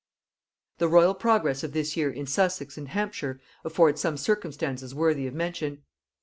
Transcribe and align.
The 0.79 0.87
royal 0.87 1.13
progress 1.13 1.63
of 1.63 1.73
this 1.73 1.95
year 1.95 2.09
in 2.09 2.25
Sussex 2.25 2.75
and 2.75 2.87
Hampshire 2.87 3.39
affords 3.63 4.01
some 4.01 4.17
circumstances 4.17 4.95
worthy 4.95 5.27
of 5.27 5.35
mention. 5.35 5.83